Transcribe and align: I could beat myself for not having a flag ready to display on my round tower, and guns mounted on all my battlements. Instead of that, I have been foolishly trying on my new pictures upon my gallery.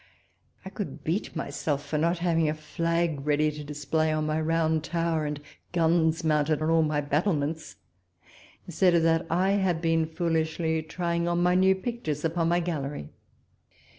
I 0.65 0.71
could 0.71 1.03
beat 1.03 1.35
myself 1.35 1.85
for 1.85 1.99
not 1.99 2.17
having 2.17 2.49
a 2.49 2.55
flag 2.55 3.23
ready 3.23 3.51
to 3.51 3.63
display 3.63 4.11
on 4.11 4.25
my 4.25 4.41
round 4.41 4.83
tower, 4.83 5.27
and 5.27 5.39
guns 5.73 6.23
mounted 6.23 6.59
on 6.59 6.71
all 6.71 6.81
my 6.81 7.01
battlements. 7.01 7.75
Instead 8.65 8.95
of 8.95 9.03
that, 9.03 9.27
I 9.29 9.51
have 9.51 9.79
been 9.79 10.07
foolishly 10.07 10.81
trying 10.81 11.27
on 11.27 11.43
my 11.43 11.53
new 11.53 11.75
pictures 11.75 12.25
upon 12.25 12.49
my 12.49 12.61
gallery. 12.61 13.09